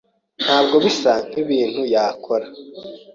[0.43, 2.45] Ntabwo bisa nkibintu yakora.